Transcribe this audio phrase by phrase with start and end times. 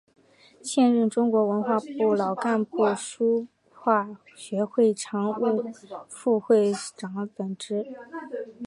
[0.63, 5.69] 现任中国文化部老干部书画学会常务
[6.09, 7.85] 副会长等职。